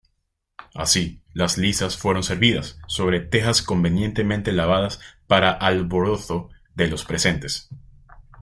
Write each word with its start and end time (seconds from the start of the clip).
Así, 0.73 1.21
las 1.31 1.59
lisas 1.59 1.95
fueron 1.95 2.23
servidas 2.23 2.79
sobre 2.87 3.19
tejas 3.19 3.61
convenientemente 3.61 4.51
lavadas 4.51 4.99
para 5.27 5.51
alborozo 5.51 6.49
de 6.73 6.87
los 6.87 7.05
presentes. 7.05 7.69